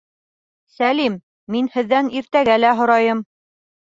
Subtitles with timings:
[0.77, 1.17] Сәлим,
[1.55, 3.25] мин һеҙҙән иртәгә лә һорайым